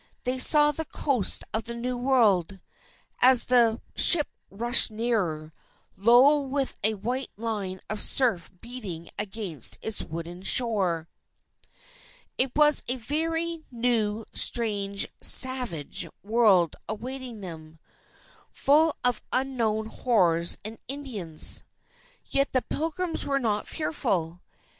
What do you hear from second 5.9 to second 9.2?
low with a white line of surf beating